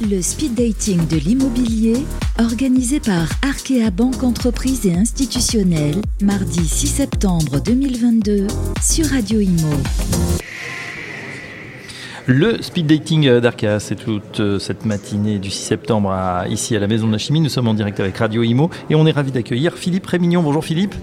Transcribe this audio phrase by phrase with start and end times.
[0.00, 1.96] Le speed dating de l'immobilier,
[2.38, 8.46] organisé par Arkea Banque Entreprise et Institutionnelle, mardi 6 septembre 2022,
[8.80, 9.72] sur Radio Imo.
[12.30, 16.14] Le speed dating d'Arca, c'est toute euh, cette matinée du 6 septembre
[16.50, 17.40] ici à la Maison de la Chimie.
[17.40, 20.42] Nous sommes en direct avec Radio Imo et on est ravi d'accueillir Philippe Rémignon.
[20.42, 20.94] Bonjour Philippe.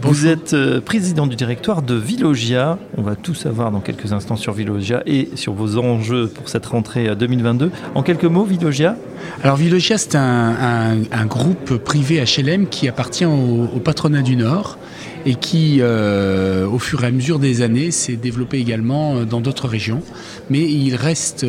[0.00, 2.78] Vous êtes euh, président du directoire de Villogia.
[2.96, 6.64] On va tout savoir dans quelques instants sur Villogia et sur vos enjeux pour cette
[6.64, 7.66] rentrée 2022.
[7.66, 8.96] Euh, en quelques mots, Villogia?
[9.42, 14.78] Alors Villogia, c'est un, groupe privé HLM qui appartient au, patronat du Nord
[15.26, 19.68] et qui, euh, au fur et à mesure des années, s'est développé également dans d'autres
[19.68, 20.02] régions.
[20.50, 21.46] Mais il reste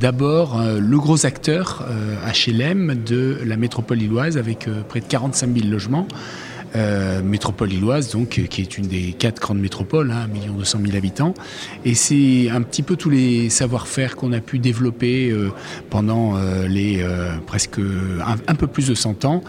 [0.00, 1.86] d'abord le gros acteur
[2.24, 6.06] HLM de la métropole lilloise avec près de 45 000 logements.
[6.74, 10.96] Euh, métropole lilloise, donc, qui est une des quatre grandes métropoles, hein, 1 200 000
[10.96, 11.32] habitants.
[11.84, 15.50] Et c'est un petit peu tous les savoir-faire qu'on a pu développer euh,
[15.90, 17.04] pendant euh, les
[17.46, 19.42] presque un, peu plus de 100 ans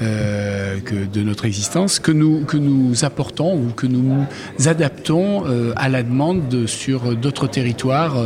[0.00, 4.24] que de notre existence, que nous, que nous apportons ou que nous
[4.64, 5.44] adaptons
[5.76, 8.16] à la demande sur d'autres territoires.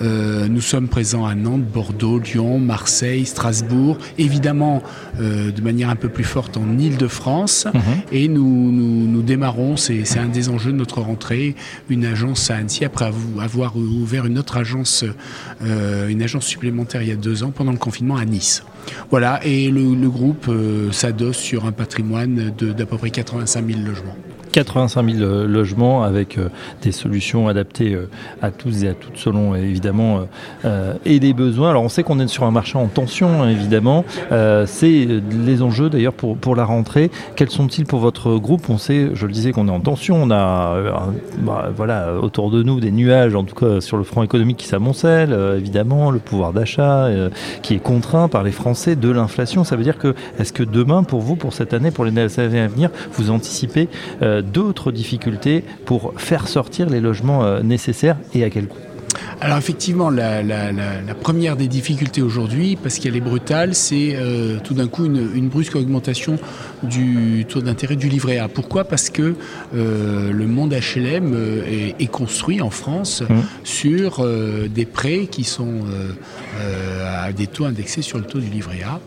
[0.00, 4.82] nous sommes présents à Nantes, Bordeaux, Lyon, Marseille, Strasbourg, évidemment
[5.18, 7.66] de manière un peu plus forte en Île-de-France.
[7.72, 7.78] Mmh.
[8.12, 11.54] Et nous, nous, démarrons, c'est un des enjeux de notre rentrée,
[11.88, 15.04] une agence à Annecy, après avoir ouvert une autre agence,
[15.62, 18.64] euh, une agence supplémentaire il y a deux ans, pendant le confinement à Nice.
[19.10, 24.16] Voilà, et le, groupe euh, s'adosse sur un patrimoine d'à peu près 85 000 logements.
[24.54, 26.48] 85 000 euh, logements avec euh,
[26.82, 28.08] des solutions adaptées euh,
[28.40, 30.20] à tous et à toutes selon évidemment
[31.04, 31.70] et les besoins.
[31.70, 34.04] Alors on sait qu'on est sur un marché en tension hein, évidemment.
[34.66, 37.10] C'est les enjeux d'ailleurs pour, pour la rentrée.
[37.36, 38.68] Quels sont-ils pour votre groupe?
[38.68, 40.22] On sait, je le disais, qu'on est en tension.
[40.22, 40.76] On a
[41.38, 44.66] bah, voilà autour de nous des nuages, en tout cas sur le front économique qui
[44.66, 45.36] s'amoncellent.
[45.56, 47.08] évidemment, le pouvoir d'achat
[47.62, 49.64] qui est contraint par les Français, de l'inflation.
[49.64, 52.60] Ça veut dire que est-ce que demain, pour vous, pour cette année, pour les années
[52.60, 53.88] à venir, vous anticipez
[54.44, 58.78] d'autres difficultés pour faire sortir les logements euh, nécessaires et à quel coût?
[59.44, 60.42] Alors effectivement, la,
[61.20, 65.76] première des difficultés aujourd'hui, parce qu'elle est brutale, c'est euh, tout d'un coup une, brusque
[65.76, 66.38] augmentation
[66.82, 68.48] du taux d'intérêt du livret A.
[68.48, 68.84] Pourquoi?
[68.84, 69.34] Parce que
[69.74, 71.34] euh, le monde HLM
[71.98, 73.34] est, construit en France mmh.
[73.64, 74.26] sur
[74.70, 75.82] des prêts qui sont
[77.06, 79.00] à des taux indexés sur le taux du livret A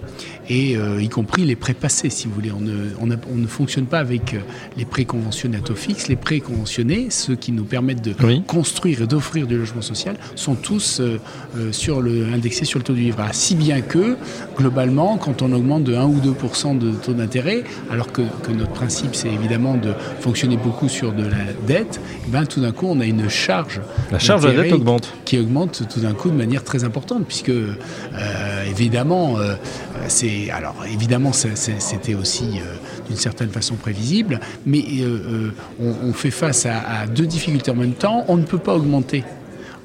[0.49, 2.51] et euh, y compris les prêts passés, si vous voulez.
[2.51, 4.39] On ne, on, ne fonctionne pas avec euh,
[4.77, 6.07] les prêts conventionnés à taux fixe.
[6.07, 8.15] Les prêts conventionnés, ceux qui nous permettent de
[8.47, 11.19] construire et d'offrir du logement social, sont tous euh,
[11.71, 13.33] sur le, indexés sur le taux du livret A.
[13.33, 14.17] Si bien que,
[14.57, 18.71] globalement, quand on augmente de 1 ou 2% de taux d'intérêt, alors que, que, notre
[18.71, 22.87] principe, c'est évidemment de fonctionner beaucoup sur de la dette, eh ben, tout d'un coup,
[22.89, 23.81] on a une charge.
[24.11, 25.13] La charge de la dette augmente.
[25.25, 27.51] Qui augmente tout d'un coup de manière très importante, puisque,
[28.69, 29.37] évidemment,
[30.07, 32.75] c'est alors évidemment, c'était aussi euh,
[33.07, 35.51] d'une certaine façon prévisible, mais euh,
[35.81, 38.25] euh, on, fait face à, deux difficultés en même temps.
[38.27, 39.23] On ne peut pas augmenter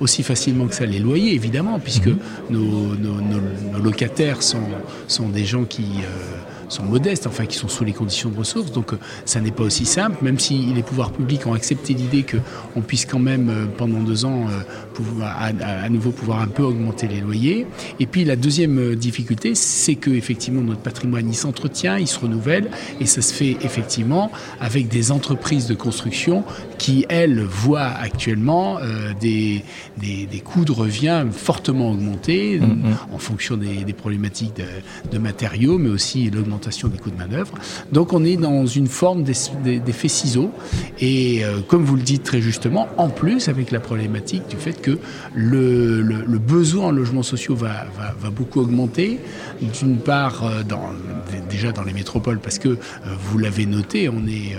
[0.00, 2.18] aussi facilement que ça les loyers, évidemment, puisque mhm.
[2.50, 4.68] nos, locataires sont,
[5.06, 5.84] sont des gens qui
[6.72, 8.72] sont modestes, enfin qui sont sous les conditions de ressources.
[8.72, 12.24] Donc euh, ça n'est pas aussi simple, même si les pouvoirs publics ont accepté l'idée
[12.24, 14.60] qu'on puisse quand même euh, pendant deux ans euh,
[14.94, 17.66] pouvoir, à, nouveau pouvoir un peu augmenter les loyers.
[18.00, 22.70] Et puis la deuxième difficulté, c'est que effectivement notre patrimoine il s'entretient, il se renouvelle,
[23.00, 24.30] et ça se fait effectivement
[24.60, 26.44] avec des entreprises de construction
[26.78, 28.78] qui elles voient actuellement
[29.20, 29.64] des,
[29.98, 32.96] des, coûts de revient fortement augmentés mm, mm.
[33.12, 37.54] en fonction des, problématiques de, de matériaux, mais aussi l'augmentation des coûts de manœuvre.
[37.90, 40.50] Donc on est dans une forme d'effet ciseau.
[41.00, 44.80] Et euh, comme vous le dites très justement, en plus avec la problématique du fait
[44.80, 44.98] que
[45.34, 46.02] le,
[46.38, 47.86] besoin en logements sociaux va,
[48.30, 49.20] beaucoup augmenter.
[49.62, 50.90] D'une part, euh, dans,
[51.48, 52.76] déjà dans les métropoles, parce que euh,
[53.20, 54.56] vous l'avez noté, on, est,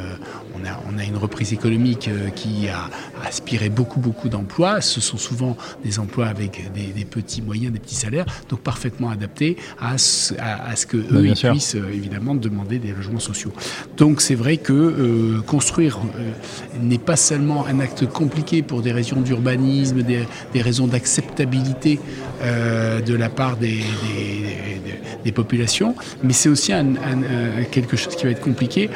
[0.55, 2.89] on, a, on a une reprise économique qui a
[3.25, 4.81] aspiré beaucoup, beaucoup d'emplois.
[4.81, 9.57] Ce sont souvent des emplois avec des, petits moyens, des petits salaires, donc parfaitement adaptés
[9.79, 13.51] à ce, à, ce que bah, eux ils puissent évidemment demander des logements sociaux.
[13.97, 16.31] Donc c'est vrai que euh, construire euh,
[16.81, 20.25] n'est pas seulement un acte compliqué pour des raisons d'urbanisme, des,
[20.61, 21.99] raisons d'acceptabilité
[22.41, 24.92] euh, de la part des, des,
[25.31, 26.93] populations, mais c'est aussi un,
[27.71, 28.89] quelque chose qui va être compliqué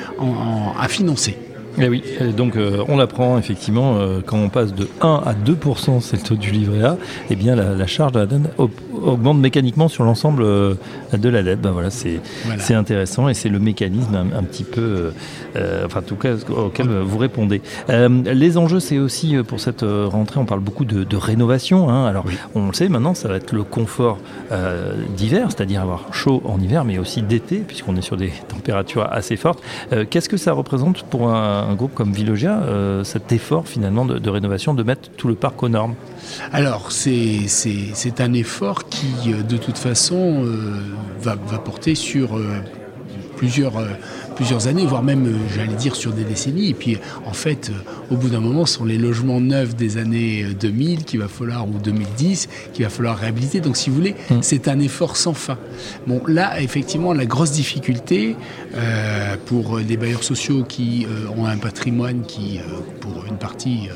[0.80, 1.38] à financer.
[1.80, 2.04] Eh oui,
[2.36, 6.24] donc euh, on l'apprend effectivement, euh, quand on passe de 1 à 2%, c'est le
[6.24, 6.98] taux du livret A,
[7.30, 8.42] eh bien la, charge de la dette
[9.04, 10.76] augmente mécaniquement sur l'ensemble euh,
[11.14, 11.62] de la dette.
[11.62, 15.12] Ben voilà, c'est intéressant et c'est le mécanisme un, petit peu,
[15.86, 17.62] enfin en tout cas auquel vous répondez.
[17.90, 21.90] les enjeux, c'est aussi pour cette rentrée, on parle beaucoup de, rénovation.
[21.90, 22.06] Hein.
[22.06, 24.20] Alors on le sait maintenant, ça va être le confort
[25.16, 29.36] d'hiver, c'est-à-dire avoir chaud en hiver, mais aussi d'été, puisqu'on est sur des températures assez
[29.36, 29.62] fortes.
[30.10, 34.30] Qu'est-ce que ça représente pour un un groupe comme Vilogia euh, cet effort finalement de,
[34.30, 35.96] rénovation, de mettre tout le parc aux normes?
[36.52, 37.48] Alors c'est
[38.20, 40.82] un effort qui euh, de toute façon euh,
[41.22, 42.40] va, va, porter sur
[43.36, 43.74] plusieurs
[44.38, 46.70] plusieurs années, voire même, euh, j'allais dire, sur des décennies.
[46.70, 49.98] Et puis, en fait, euh, au bout d'un moment, ce sont les logements neufs des
[49.98, 53.62] années 2000 euh, qu'il va falloir, ou 2010, qu'il va falloir réhabiliter.
[53.62, 54.36] Donc, si vous voulez, mm.
[54.42, 55.58] c'est un effort sans fin.
[56.06, 58.36] Bon, là, effectivement, la grosse difficulté
[59.48, 62.60] pour les bailleurs sociaux qui ont un patrimoine qui,
[63.00, 63.90] pour une partie,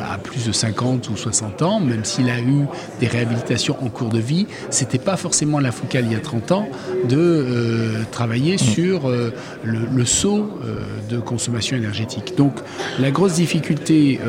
[0.00, 2.66] à plus de 50 ou 60 ans, même s'il a eu
[3.00, 6.52] des réhabilitations en cours de vie, c'était pas forcément la focale il y a 30
[6.52, 6.68] ans
[7.08, 8.58] de euh, travailler mm.
[8.58, 9.32] sur euh,
[9.64, 10.78] le, saut euh,
[11.08, 12.34] de consommation énergétique.
[12.36, 12.54] Donc
[12.98, 14.20] la grosse difficulté,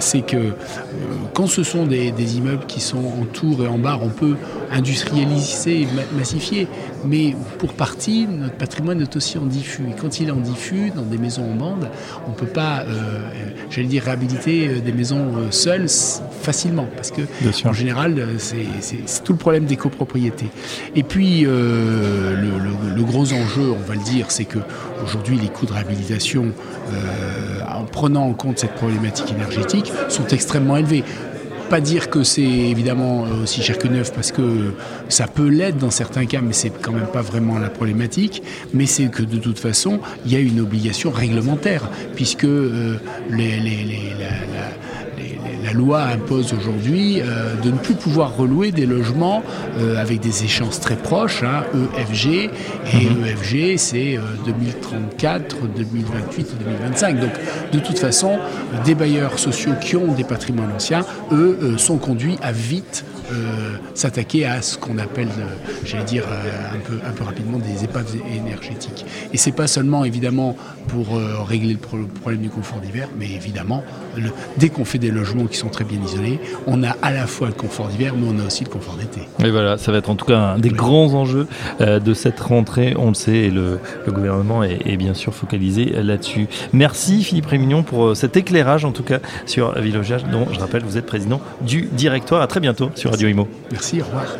[0.00, 0.52] c'est que
[1.34, 4.36] quand ce sont des, immeubles qui sont en tour et en barre, on peut
[4.72, 6.66] industrialiser et massifier,
[7.04, 9.84] mais pour partie, notre patrimoine est aussi en diffus.
[9.90, 11.88] Et quand il est en diffus, dans des maisons en bande,
[12.26, 12.84] on ne peut pas,
[13.70, 15.88] j'allais dire, réhabiliter des maisons euh, seuls
[16.42, 17.22] facilement, parce que
[17.64, 20.48] en général, euh, c'est tout le problème des copropriétés.
[20.94, 22.34] Et puis, euh,
[22.94, 24.58] le, gros enjeu, on va le dire, c'est que
[25.04, 26.46] aujourd'hui, les coûts de réhabilitation,
[27.68, 31.04] en prenant en compte cette problématique énergétique, sont extrêmement élevés
[31.68, 34.74] pas dire que c'est évidemment aussi cher que neuf parce que
[35.08, 38.42] ça peut l'être dans certains cas, mais c'est quand même pas vraiment la problématique.
[38.72, 43.56] Mais c'est que de toute façon, il y a une obligation réglementaire puisque les,
[44.18, 44.66] la, la
[45.72, 49.42] loi impose aujourd'hui euh, de ne plus pouvoir relouer des logements
[49.78, 51.64] euh, avec des échéances très proches, hein,
[51.98, 53.78] EFG, et EFG mhm.
[53.78, 57.20] c'est 2034, 2028 et 2025.
[57.20, 57.30] Donc
[57.72, 58.38] de toute façon,
[58.84, 63.76] des bailleurs sociaux qui ont des patrimoines anciens, eux, euh, sont conduits à vite euh,
[63.94, 65.46] s'attaquer à ce qu'on appelle, euh,
[65.84, 69.04] j'allais dire euh, un, peu, un peu rapidement, des épaves énergétiques.
[69.32, 70.56] Et c'est pas seulement évidemment
[70.88, 71.18] pour
[71.48, 73.82] régler le, problème du confort d'hiver, mais évidemment,
[74.56, 76.38] dès qu'on fait des logements qui sont très bien isolés,
[76.68, 79.22] on a à la fois le confort d'hiver, mais on a aussi le confort d'été.
[79.44, 81.48] Et voilà, ça va être en tout cas un des grands enjeux
[81.80, 86.46] de cette rentrée, on le sait, et le, gouvernement est, bien sûr focalisé là-dessus.
[86.72, 90.96] Merci Philippe Rémignon pour cet éclairage en tout cas sur Villogiage, dont je rappelle, vous
[90.96, 92.42] êtes président du directoire.
[92.42, 93.15] À très bientôt sur
[93.70, 94.36] Merci, au revoir.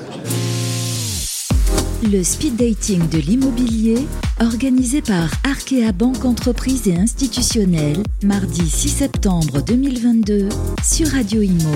[2.02, 4.06] Le speed dating de l'immobilier,
[4.40, 10.48] organisé par Arkea Banque Entreprise et Institutionnelle, mardi 6 septembre 2022
[10.84, 11.72] sur Radio Imo.